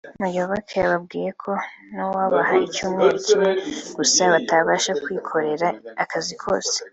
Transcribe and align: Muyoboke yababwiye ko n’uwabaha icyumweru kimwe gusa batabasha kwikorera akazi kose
Muyoboke 0.21 0.73
yababwiye 0.83 1.29
ko 1.43 1.51
n’uwabaha 1.93 2.53
icyumweru 2.67 3.17
kimwe 3.27 3.51
gusa 3.97 4.21
batabasha 4.33 4.91
kwikorera 5.03 5.67
akazi 6.03 6.33
kose 6.43 6.75